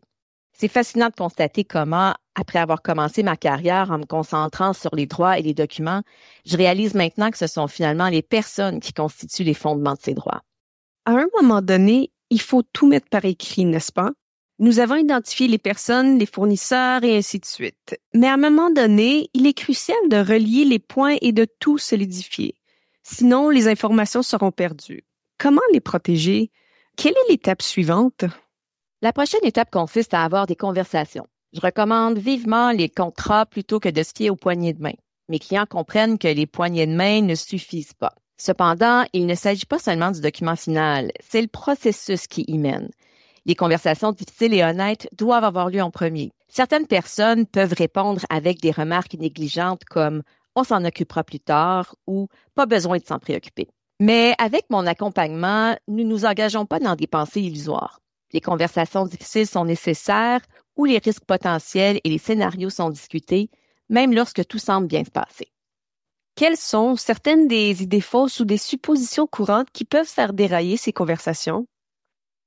C'est 0.58 0.68
fascinant 0.68 1.10
de 1.10 1.16
constater 1.16 1.64
comment, 1.64 2.14
après 2.36 2.60
avoir 2.60 2.82
commencé 2.82 3.24
ma 3.24 3.38
carrière 3.38 3.92
en 3.92 4.00
me 4.00 4.06
concentrant 4.06 4.74
sur 4.74 4.96
les 4.96 5.06
droits 5.06 5.40
et 5.40 5.42
les 5.42 5.54
documents, 5.54 6.02
je 6.46 6.58
réalise 6.58 6.94
maintenant 6.94 7.32
que 7.32 7.38
ce 7.38 7.48
sont 7.48 7.68
finalement 7.68 8.10
les 8.10 8.22
personnes 8.22 8.80
qui 8.80 8.94
constituent 8.94 9.44
les 9.44 9.54
fondements 9.54 9.94
de 9.94 10.02
ces 10.02 10.14
droits. 10.14 10.42
À 11.06 11.12
un 11.12 11.28
moment 11.36 11.62
donné, 11.62 12.12
il 12.30 12.40
faut 12.40 12.64
tout 12.64 12.88
mettre 12.88 13.10
par 13.10 13.26
écrit, 13.26 13.66
n'est-ce 13.66 13.92
pas? 13.92 14.12
Nous 14.60 14.80
avons 14.80 14.96
identifié 14.96 15.48
les 15.50 15.58
personnes, 15.58 16.18
les 16.18 16.26
fournisseurs 16.26 17.04
et 17.04 17.18
ainsi 17.18 17.40
de 17.40 17.46
suite. 17.46 18.00
Mais 18.14 18.28
à 18.28 18.36
un 18.36 18.38
moment 18.38 18.70
donné, 18.70 19.30
il 19.34 19.46
est 19.46 19.54
crucial 19.58 19.98
de 20.08 20.18
relier 20.18 20.64
les 20.64 20.80
points 20.80 21.18
et 21.22 21.34
de 21.34 21.46
tout 21.60 21.78
solidifier. 21.78 22.56
Sinon, 23.04 23.50
les 23.50 23.68
informations 23.68 24.24
seront 24.24 24.52
perdues. 24.52 25.04
Comment 25.38 25.62
les 25.74 25.82
protéger? 25.82 26.52
Quelle 26.96 27.14
est 27.14 27.32
l'étape 27.32 27.62
suivante? 27.62 28.24
La 29.02 29.12
prochaine 29.12 29.44
étape 29.44 29.72
consiste 29.72 30.14
à 30.14 30.24
avoir 30.24 30.48
des 30.48 30.56
conversations. 30.56 31.28
Je 31.52 31.60
recommande 31.60 32.18
vivement 32.18 32.72
les 32.72 32.88
contrats 32.88 33.46
plutôt 33.46 33.82
que 33.82 33.90
de 33.90 34.04
se 34.04 34.14
fier 34.16 34.30
aux 34.30 34.38
poignées 34.38 34.74
de 34.74 34.82
main. 34.82 34.94
Mes 35.28 35.40
clients 35.40 35.66
comprennent 35.70 36.18
que 36.18 36.30
les 36.30 36.48
poignées 36.48 36.88
de 36.88 36.96
main 36.96 37.22
ne 37.22 37.36
suffisent 37.36 37.94
pas. 37.94 38.16
Cependant, 38.46 39.06
il 39.14 39.26
ne 39.26 39.36
s'agit 39.36 39.66
pas 39.66 39.80
seulement 39.80 40.12
du 40.12 40.20
document 40.20 40.58
final, 40.58 41.14
c'est 41.26 41.42
le 41.42 41.48
processus 41.48 42.28
qui 42.28 42.44
y 42.50 42.58
mène. 42.58 42.90
Les 43.46 43.56
conversations 43.56 44.12
difficiles 44.12 44.54
et 44.54 44.66
honnêtes 44.66 45.08
doivent 45.18 45.46
avoir 45.46 45.70
lieu 45.70 45.82
en 45.82 45.92
premier. 45.92 46.34
Certaines 46.50 46.86
personnes 46.86 47.46
peuvent 47.46 47.74
répondre 47.74 48.20
avec 48.30 48.60
des 48.60 48.72
remarques 48.72 49.14
négligentes 49.14 49.86
comme 49.86 50.24
on 50.58 50.66
s'en 50.66 50.84
occupera 50.84 51.24
plus 51.24 51.40
tard 51.40 51.96
ou 52.06 52.28
pas 52.54 52.66
besoin 52.66 52.98
de 52.98 53.06
s'en 53.06 53.18
préoccuper. 53.18 53.70
Mais 54.02 54.36
avec 54.40 54.66
mon 54.70 54.86
accompagnement, 54.88 55.78
nous 55.88 56.04
ne 56.04 56.10
nous 56.10 56.26
engageons 56.26 56.66
pas 56.66 56.82
dans 56.82 56.98
des 56.98 57.08
pensées 57.08 57.40
illusoires. 57.40 58.02
Les 58.34 58.42
conversations 58.42 59.06
difficiles 59.06 59.48
sont 59.48 59.64
nécessaires 59.64 60.42
où 60.76 60.84
les 60.84 60.98
risques 60.98 61.24
potentiels 61.26 62.02
et 62.04 62.10
les 62.10 62.18
scénarios 62.18 62.72
sont 62.72 62.90
discutés, 62.90 63.50
même 63.88 64.14
lorsque 64.14 64.46
tout 64.46 64.60
semble 64.60 64.88
bien 64.88 65.06
se 65.06 65.12
passer. 65.12 65.53
Quelles 66.36 66.58
sont 66.58 66.96
certaines 66.96 67.48
des 67.48 67.84
idées 67.84 68.02
fausses 68.02 68.40
ou 68.40 68.46
des 68.46 68.58
suppositions 68.58 69.28
courantes 69.28 69.70
qui 69.72 69.86
peuvent 69.86 70.08
faire 70.08 70.34
dérailler 70.34 70.78
ces 70.78 70.92
conversations? 70.92 71.68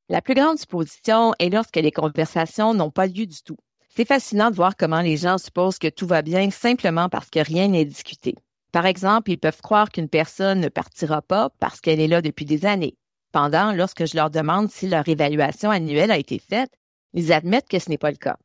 La 0.09 0.21
plus 0.21 0.35
grande 0.35 0.59
supposition 0.59 1.33
est 1.39 1.51
lorsque 1.51 1.77
les 1.77 1.93
conversations 1.93 2.75
n'ont 2.75 2.91
pas 2.91 3.07
lieu 3.07 3.27
du 3.27 3.43
tout. 3.45 3.57
C'est 3.95 4.05
fascinant 4.05 4.51
de 4.51 4.57
voir 4.57 4.77
comment 4.77 5.03
les 5.03 5.17
gens 5.17 5.39
supposent 5.39 5.79
que 5.79 5.87
tout 5.87 6.09
va 6.09 6.23
bien 6.23 6.51
simplement 6.51 7.09
parce 7.09 7.31
que 7.31 7.39
rien 7.39 7.69
n'est 7.69 7.85
discuté. 7.85 8.35
Par 8.73 8.87
exemple, 8.87 9.31
ils 9.31 9.39
peuvent 9.39 9.63
croire 9.63 9.91
qu'une 9.91 10.09
personne 10.09 10.61
ne 10.61 10.69
partira 10.69 11.23
pas 11.23 11.51
parce 11.61 11.81
qu'elle 11.81 12.01
est 12.01 12.09
là 12.09 12.23
depuis 12.23 12.45
des 12.45 12.67
années. 12.67 12.97
Pendant, 13.31 13.73
lorsque 13.73 14.05
je 14.05 14.17
leur 14.17 14.31
demande 14.31 14.69
si 14.69 14.89
leur 14.89 15.09
évaluation 15.09 15.71
annuelle 15.71 16.11
a 16.11 16.19
été 16.19 16.41
faite, 16.41 16.73
ils 17.15 17.33
admettent 17.33 17.69
que 17.69 17.79
ce 17.79 17.89
n'est 17.89 17.99
pas 17.99 18.11
le 18.11 18.17
cas. 18.17 18.37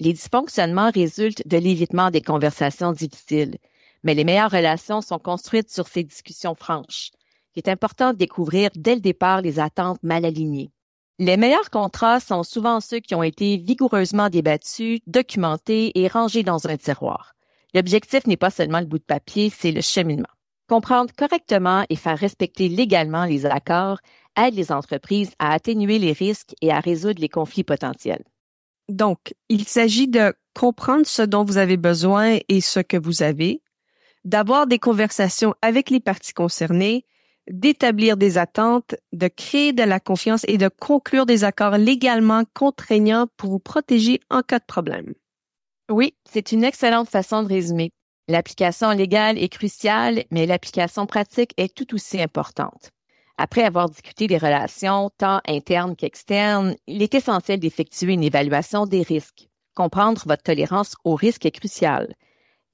Les 0.00 0.14
dysfonctionnements 0.14 0.90
résultent 0.90 1.46
de 1.46 1.58
l'évitement 1.58 2.10
des 2.10 2.22
conversations 2.22 2.92
difficiles, 2.92 3.58
mais 4.02 4.14
les 4.14 4.24
meilleures 4.24 4.50
relations 4.50 5.00
sont 5.00 5.18
construites 5.18 5.70
sur 5.70 5.88
ces 5.88 6.04
discussions 6.04 6.54
franches. 6.54 7.10
Il 7.54 7.60
est 7.60 7.68
important 7.68 8.12
de 8.12 8.18
découvrir 8.18 8.70
dès 8.74 8.94
le 8.94 9.00
départ 9.00 9.42
les 9.42 9.58
attentes 9.58 10.02
mal 10.02 10.24
alignées. 10.24 10.70
Les 11.18 11.36
meilleurs 11.36 11.70
contrats 11.70 12.20
sont 12.20 12.44
souvent 12.44 12.80
ceux 12.80 13.00
qui 13.00 13.16
ont 13.16 13.24
été 13.24 13.56
vigoureusement 13.56 14.28
débattus, 14.28 15.00
documentés 15.08 15.98
et 15.98 16.06
rangés 16.06 16.44
dans 16.44 16.68
un 16.68 16.76
tiroir. 16.76 17.34
L'objectif 17.74 18.26
n'est 18.26 18.36
pas 18.36 18.50
seulement 18.50 18.80
le 18.80 18.86
bout 18.86 18.98
de 18.98 19.04
papier, 19.04 19.50
c'est 19.50 19.72
le 19.72 19.80
cheminement. 19.80 20.28
Comprendre 20.68 21.12
correctement 21.16 21.84
et 21.88 21.96
faire 21.96 22.18
respecter 22.18 22.68
légalement 22.68 23.24
les 23.24 23.46
accords 23.46 23.98
aide 24.36 24.54
les 24.54 24.70
entreprises 24.70 25.32
à 25.38 25.52
atténuer 25.52 25.98
les 25.98 26.12
risques 26.12 26.54
et 26.62 26.70
à 26.70 26.78
résoudre 26.78 27.20
les 27.20 27.28
conflits 27.28 27.64
potentiels. 27.64 28.22
Donc, 28.88 29.34
il 29.48 29.66
s'agit 29.66 30.08
de 30.08 30.34
comprendre 30.54 31.06
ce 31.06 31.22
dont 31.22 31.44
vous 31.44 31.58
avez 31.58 31.76
besoin 31.76 32.38
et 32.48 32.60
ce 32.60 32.80
que 32.80 32.96
vous 32.96 33.22
avez, 33.22 33.62
d'avoir 34.28 34.66
des 34.66 34.78
conversations 34.78 35.54
avec 35.62 35.88
les 35.88 36.00
parties 36.00 36.34
concernées 36.34 37.04
d'établir 37.50 38.18
des 38.18 38.36
attentes, 38.36 38.94
de 39.12 39.26
créer 39.26 39.72
de 39.72 39.82
la 39.82 40.00
confiance 40.00 40.44
et 40.48 40.58
de 40.58 40.68
conclure 40.68 41.24
des 41.24 41.44
accords 41.44 41.78
légalement 41.78 42.42
contraignants 42.52 43.26
pour 43.38 43.48
vous 43.48 43.58
protéger 43.58 44.20
en 44.28 44.42
cas 44.42 44.58
de 44.58 44.66
problème. 44.66 45.14
Oui, 45.90 46.14
c'est 46.30 46.52
une 46.52 46.62
excellente 46.62 47.08
façon 47.08 47.42
de 47.42 47.48
résumer. 47.48 47.90
L'application 48.28 48.90
légale 48.90 49.38
est 49.38 49.48
cruciale, 49.48 50.24
mais 50.30 50.44
l'application 50.44 51.06
pratique 51.06 51.54
est 51.56 51.74
tout 51.74 51.94
aussi 51.94 52.20
importante. 52.20 52.90
Après 53.38 53.62
avoir 53.62 53.88
discuté 53.88 54.26
des 54.26 54.36
relations 54.36 55.10
tant 55.16 55.40
internes 55.48 55.96
qu'externes, 55.96 56.76
il 56.86 57.00
est 57.00 57.14
essentiel 57.14 57.60
d'effectuer 57.60 58.12
une 58.12 58.24
évaluation 58.24 58.84
des 58.84 59.00
risques. 59.00 59.48
Comprendre 59.74 60.22
votre 60.26 60.42
tolérance 60.42 60.96
au 61.04 61.14
risque 61.14 61.46
est 61.46 61.52
crucial. 61.52 62.14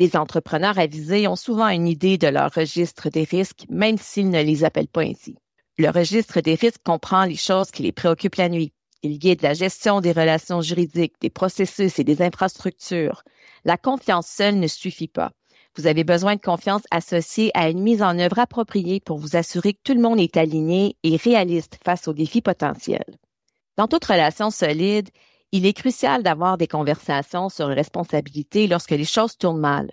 Les 0.00 0.16
entrepreneurs 0.16 0.78
avisés 0.78 1.28
ont 1.28 1.36
souvent 1.36 1.68
une 1.68 1.86
idée 1.86 2.18
de 2.18 2.26
leur 2.26 2.52
registre 2.52 3.10
des 3.10 3.24
risques, 3.24 3.64
même 3.68 3.96
s'ils 3.96 4.30
ne 4.30 4.42
les 4.42 4.64
appellent 4.64 4.88
pas 4.88 5.02
ainsi. 5.02 5.36
Le 5.78 5.90
registre 5.90 6.40
des 6.40 6.56
risques 6.56 6.82
comprend 6.84 7.24
les 7.24 7.36
choses 7.36 7.70
qui 7.70 7.82
les 7.84 7.92
préoccupent 7.92 8.36
la 8.36 8.48
nuit. 8.48 8.72
Il 9.02 9.18
guide 9.18 9.42
la 9.42 9.54
gestion 9.54 10.00
des 10.00 10.12
relations 10.12 10.62
juridiques, 10.62 11.14
des 11.20 11.30
processus 11.30 11.98
et 11.98 12.04
des 12.04 12.22
infrastructures. 12.22 13.22
La 13.64 13.76
confiance 13.76 14.26
seule 14.26 14.58
ne 14.58 14.66
suffit 14.66 15.08
pas. 15.08 15.30
Vous 15.76 15.86
avez 15.86 16.04
besoin 16.04 16.36
de 16.36 16.40
confiance 16.40 16.82
associée 16.90 17.50
à 17.54 17.68
une 17.68 17.82
mise 17.82 18.02
en 18.02 18.18
œuvre 18.18 18.38
appropriée 18.38 19.00
pour 19.00 19.18
vous 19.18 19.36
assurer 19.36 19.74
que 19.74 19.80
tout 19.84 19.94
le 19.94 20.00
monde 20.00 20.20
est 20.20 20.36
aligné 20.36 20.96
et 21.02 21.16
réaliste 21.16 21.78
face 21.84 22.08
aux 22.08 22.12
défis 22.12 22.42
potentiels. 22.42 23.18
Dans 23.76 23.88
toute 23.88 24.04
relation 24.04 24.50
solide, 24.50 25.10
il 25.54 25.66
est 25.66 25.72
crucial 25.72 26.24
d'avoir 26.24 26.58
des 26.58 26.66
conversations 26.66 27.48
sur 27.48 27.68
responsabilité 27.68 28.66
lorsque 28.66 28.90
les 28.90 29.04
choses 29.04 29.38
tournent 29.38 29.60
mal. 29.60 29.88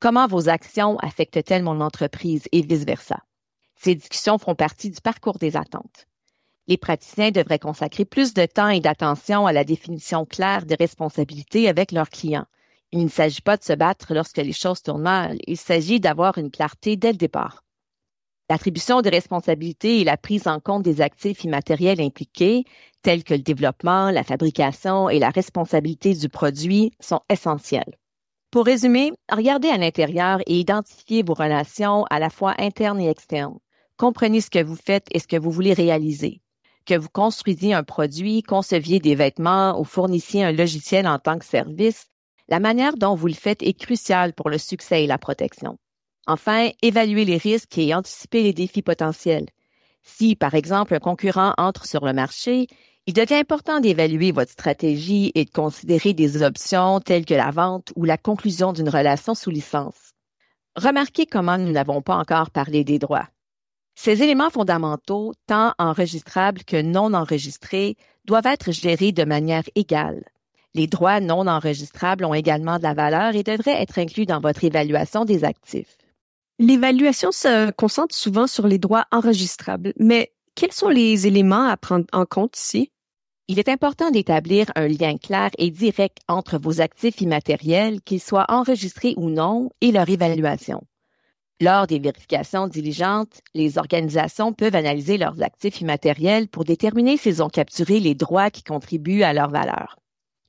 Comment 0.00 0.26
vos 0.26 0.48
actions 0.48 0.96
affectent-elles 0.98 1.62
mon 1.62 1.82
entreprise 1.82 2.48
et 2.52 2.62
vice-versa? 2.62 3.18
Ces 3.76 3.96
discussions 3.96 4.38
font 4.38 4.54
partie 4.54 4.88
du 4.88 5.02
parcours 5.02 5.36
des 5.36 5.58
attentes. 5.58 6.06
Les 6.68 6.78
praticiens 6.78 7.32
devraient 7.32 7.58
consacrer 7.58 8.06
plus 8.06 8.32
de 8.32 8.46
temps 8.46 8.70
et 8.70 8.80
d'attention 8.80 9.46
à 9.46 9.52
la 9.52 9.64
définition 9.64 10.24
claire 10.24 10.64
des 10.64 10.74
responsabilités 10.74 11.68
avec 11.68 11.92
leurs 11.92 12.08
clients. 12.08 12.46
Il 12.90 13.04
ne 13.04 13.10
s'agit 13.10 13.42
pas 13.42 13.58
de 13.58 13.62
se 13.62 13.74
battre 13.74 14.14
lorsque 14.14 14.38
les 14.38 14.54
choses 14.54 14.80
tournent 14.80 15.02
mal, 15.02 15.36
il 15.46 15.58
s'agit 15.58 16.00
d'avoir 16.00 16.38
une 16.38 16.50
clarté 16.50 16.96
dès 16.96 17.12
le 17.12 17.18
départ. 17.18 17.62
L'attribution 18.50 19.00
de 19.00 19.08
responsabilités 19.08 20.00
et 20.00 20.04
la 20.04 20.18
prise 20.18 20.46
en 20.46 20.60
compte 20.60 20.82
des 20.82 21.00
actifs 21.00 21.44
immatériels 21.44 22.00
impliqués, 22.00 22.64
tels 23.00 23.24
que 23.24 23.32
le 23.32 23.40
développement, 23.40 24.10
la 24.10 24.22
fabrication 24.22 25.08
et 25.08 25.18
la 25.18 25.30
responsabilité 25.30 26.14
du 26.14 26.28
produit, 26.28 26.92
sont 27.00 27.20
essentiels. 27.30 27.98
Pour 28.50 28.66
résumer, 28.66 29.12
regardez 29.32 29.68
à 29.68 29.78
l'intérieur 29.78 30.40
et 30.46 30.60
identifiez 30.60 31.22
vos 31.22 31.34
relations 31.34 32.04
à 32.10 32.18
la 32.18 32.28
fois 32.28 32.54
internes 32.58 33.00
et 33.00 33.08
externes. 33.08 33.58
Comprenez 33.96 34.42
ce 34.42 34.50
que 34.50 34.62
vous 34.62 34.76
faites 34.76 35.06
et 35.12 35.20
ce 35.20 35.26
que 35.26 35.38
vous 35.38 35.50
voulez 35.50 35.72
réaliser. 35.72 36.42
Que 36.84 36.98
vous 36.98 37.08
construisiez 37.08 37.72
un 37.72 37.82
produit, 37.82 38.42
conceviez 38.42 39.00
des 39.00 39.14
vêtements 39.14 39.80
ou 39.80 39.84
fournissiez 39.84 40.44
un 40.44 40.52
logiciel 40.52 41.06
en 41.06 41.18
tant 41.18 41.38
que 41.38 41.46
service, 41.46 42.08
la 42.48 42.60
manière 42.60 42.96
dont 42.96 43.14
vous 43.14 43.28
le 43.28 43.32
faites 43.32 43.62
est 43.62 43.72
cruciale 43.72 44.34
pour 44.34 44.50
le 44.50 44.58
succès 44.58 45.04
et 45.04 45.06
la 45.06 45.16
protection. 45.16 45.78
Enfin, 46.26 46.70
évaluer 46.82 47.24
les 47.24 47.36
risques 47.36 47.76
et 47.76 47.94
anticiper 47.94 48.42
les 48.42 48.52
défis 48.52 48.82
potentiels. 48.82 49.46
Si, 50.02 50.36
par 50.36 50.54
exemple, 50.54 50.94
un 50.94 50.98
concurrent 50.98 51.54
entre 51.58 51.86
sur 51.86 52.04
le 52.04 52.12
marché, 52.12 52.66
il 53.06 53.12
devient 53.12 53.34
important 53.34 53.80
d'évaluer 53.80 54.32
votre 54.32 54.52
stratégie 54.52 55.30
et 55.34 55.44
de 55.44 55.50
considérer 55.50 56.14
des 56.14 56.42
options 56.42 57.00
telles 57.00 57.26
que 57.26 57.34
la 57.34 57.50
vente 57.50 57.92
ou 57.96 58.04
la 58.04 58.16
conclusion 58.16 58.72
d'une 58.72 58.88
relation 58.88 59.34
sous 59.34 59.50
licence. 59.50 60.14
Remarquez 60.76 61.26
comment 61.26 61.58
nous 61.58 61.70
n'avons 61.70 62.00
pas 62.00 62.16
encore 62.16 62.50
parlé 62.50 62.82
des 62.82 62.98
droits. 62.98 63.28
Ces 63.94 64.22
éléments 64.22 64.50
fondamentaux, 64.50 65.34
tant 65.46 65.72
enregistrables 65.78 66.64
que 66.64 66.80
non 66.80 67.14
enregistrés, 67.14 67.96
doivent 68.24 68.46
être 68.46 68.72
gérés 68.72 69.12
de 69.12 69.24
manière 69.24 69.64
égale. 69.74 70.24
Les 70.74 70.86
droits 70.88 71.20
non 71.20 71.46
enregistrables 71.46 72.24
ont 72.24 72.34
également 72.34 72.78
de 72.78 72.82
la 72.82 72.94
valeur 72.94 73.36
et 73.36 73.44
devraient 73.44 73.80
être 73.80 73.98
inclus 73.98 74.26
dans 74.26 74.40
votre 74.40 74.64
évaluation 74.64 75.24
des 75.24 75.44
actifs. 75.44 75.96
L'évaluation 76.60 77.32
se 77.32 77.72
concentre 77.72 78.14
souvent 78.14 78.46
sur 78.46 78.68
les 78.68 78.78
droits 78.78 79.06
enregistrables, 79.10 79.92
mais 79.98 80.32
quels 80.54 80.70
sont 80.70 80.88
les 80.88 81.26
éléments 81.26 81.66
à 81.66 81.76
prendre 81.76 82.06
en 82.12 82.26
compte 82.26 82.56
ici? 82.56 82.92
Il 83.48 83.58
est 83.58 83.68
important 83.68 84.12
d'établir 84.12 84.70
un 84.76 84.86
lien 84.86 85.18
clair 85.18 85.50
et 85.58 85.72
direct 85.72 86.18
entre 86.28 86.56
vos 86.58 86.80
actifs 86.80 87.20
immatériels, 87.20 88.00
qu'ils 88.02 88.20
soient 88.20 88.46
enregistrés 88.48 89.14
ou 89.16 89.30
non, 89.30 89.68
et 89.80 89.90
leur 89.90 90.08
évaluation. 90.08 90.84
Lors 91.60 91.88
des 91.88 91.98
vérifications 91.98 92.68
diligentes, 92.68 93.40
les 93.54 93.76
organisations 93.76 94.52
peuvent 94.52 94.76
analyser 94.76 95.18
leurs 95.18 95.42
actifs 95.42 95.80
immatériels 95.80 96.46
pour 96.46 96.64
déterminer 96.64 97.16
s'ils 97.16 97.42
ont 97.42 97.48
capturé 97.48 97.98
les 97.98 98.14
droits 98.14 98.50
qui 98.50 98.62
contribuent 98.62 99.24
à 99.24 99.32
leur 99.32 99.50
valeur. 99.50 99.96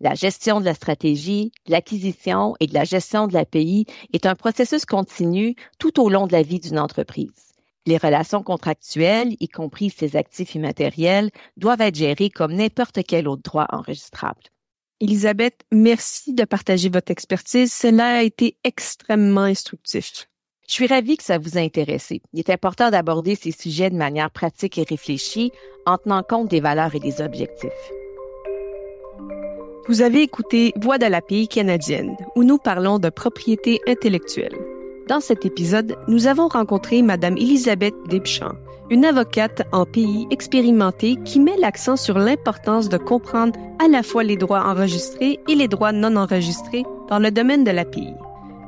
La 0.01 0.13
gestion 0.13 0.59
de 0.59 0.65
la 0.65 0.73
stratégie, 0.73 1.53
l'acquisition 1.67 2.55
et 2.59 2.67
de 2.67 2.73
la 2.73 2.83
gestion 2.83 3.27
de 3.27 3.33
l'API 3.33 3.85
est 4.11 4.25
un 4.25 4.35
processus 4.35 4.85
continu 4.85 5.55
tout 5.79 6.01
au 6.01 6.09
long 6.09 6.27
de 6.27 6.33
la 6.33 6.41
vie 6.41 6.59
d'une 6.59 6.79
entreprise. 6.79 7.53
Les 7.85 7.97
relations 7.97 8.43
contractuelles, 8.43 9.37
y 9.39 9.47
compris 9.47 9.89
ses 9.91 10.17
actifs 10.17 10.55
immatériels, 10.55 11.29
doivent 11.55 11.81
être 11.81 11.95
gérées 11.95 12.29
comme 12.29 12.53
n'importe 12.53 12.99
quel 13.07 13.27
autre 13.27 13.43
droit 13.43 13.67
enregistrable. 13.69 14.41
Elisabeth, 14.99 15.61
merci 15.71 16.33
de 16.33 16.43
partager 16.43 16.89
votre 16.89 17.11
expertise. 17.11 17.71
Cela 17.71 18.17
a 18.17 18.23
été 18.23 18.57
extrêmement 18.63 19.41
instructif. 19.41 20.27
Je 20.67 20.73
suis 20.73 20.87
ravie 20.87 21.15
que 21.15 21.23
ça 21.23 21.37
vous 21.37 21.57
a 21.57 21.61
intéressé. 21.61 22.21
Il 22.33 22.39
est 22.39 22.49
important 22.49 22.89
d'aborder 22.89 23.35
ces 23.35 23.51
sujets 23.51 23.91
de 23.91 23.95
manière 23.95 24.31
pratique 24.31 24.77
et 24.77 24.83
réfléchie 24.83 25.51
en 25.85 25.97
tenant 25.97 26.23
compte 26.23 26.49
des 26.49 26.59
valeurs 26.59 26.95
et 26.95 26.99
des 26.99 27.21
objectifs. 27.21 27.69
Vous 29.87 30.01
avez 30.01 30.23
écouté 30.23 30.73
Voix 30.81 30.97
de 30.97 31.05
la 31.05 31.21
pays 31.21 31.47
canadienne, 31.47 32.15
où 32.35 32.43
nous 32.43 32.57
parlons 32.57 32.97
de 32.97 33.09
propriété 33.09 33.81
intellectuelle. 33.87 34.57
Dans 35.07 35.19
cet 35.19 35.45
épisode, 35.45 35.95
nous 36.07 36.25
avons 36.25 36.47
rencontré 36.47 37.03
Madame 37.03 37.37
Elisabeth 37.37 37.93
Deschamps, 38.09 38.55
une 38.89 39.05
avocate 39.05 39.61
en 39.71 39.85
pays 39.85 40.25
expérimentée 40.31 41.17
qui 41.23 41.39
met 41.39 41.55
l'accent 41.57 41.97
sur 41.97 42.17
l'importance 42.17 42.89
de 42.89 42.97
comprendre 42.97 43.59
à 43.77 43.87
la 43.87 44.01
fois 44.01 44.23
les 44.23 44.37
droits 44.37 44.63
enregistrés 44.65 45.39
et 45.47 45.53
les 45.53 45.67
droits 45.67 45.91
non 45.91 46.15
enregistrés 46.15 46.83
dans 47.07 47.19
le 47.19 47.29
domaine 47.29 47.63
de 47.63 47.69
l'API. 47.69 48.09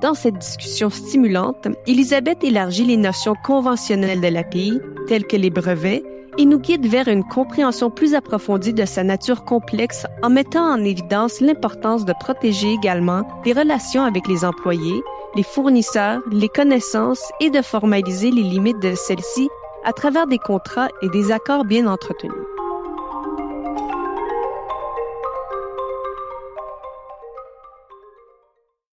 Dans 0.03 0.13
cette 0.13 0.37
discussion 0.37 0.91
stimulante, 0.91 1.67
Elisabeth 1.87 2.43
élargit 2.43 2.85
les 2.85 2.97
notions 2.97 3.33
conventionnelles 3.43 4.21
de 4.21 4.27
l'API, 4.27 4.79
telles 5.07 5.25
que 5.25 5.35
les 5.35 5.49
brevets, 5.49 6.03
et 6.37 6.45
nous 6.45 6.59
guide 6.59 6.87
vers 6.87 7.07
une 7.07 7.23
compréhension 7.23 7.89
plus 7.89 8.13
approfondie 8.13 8.73
de 8.73 8.85
sa 8.85 9.03
nature 9.03 9.43
complexe 9.43 10.05
en 10.23 10.29
mettant 10.29 10.63
en 10.63 10.83
évidence 10.83 11.41
l'importance 11.41 12.05
de 12.05 12.13
protéger 12.19 12.71
également 12.71 13.27
les 13.45 13.53
relations 13.53 14.03
avec 14.03 14.27
les 14.27 14.45
employés, 14.45 15.01
les 15.35 15.43
fournisseurs, 15.43 16.21
les 16.31 16.49
connaissances 16.49 17.23
et 17.39 17.49
de 17.49 17.61
formaliser 17.61 18.31
les 18.31 18.43
limites 18.43 18.81
de 18.81 18.95
celles-ci 18.95 19.49
à 19.83 19.93
travers 19.93 20.27
des 20.27 20.39
contrats 20.39 20.89
et 21.01 21.09
des 21.09 21.31
accords 21.31 21.65
bien 21.65 21.87
entretenus. 21.87 22.56